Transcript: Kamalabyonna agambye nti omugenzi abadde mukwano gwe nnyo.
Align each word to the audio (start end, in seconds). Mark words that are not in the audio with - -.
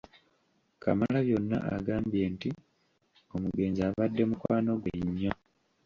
Kamalabyonna 0.81 1.57
agambye 1.75 2.23
nti 2.33 2.49
omugenzi 3.35 3.81
abadde 3.89 4.21
mukwano 4.29 4.71
gwe 4.81 4.93
nnyo. 5.07 5.31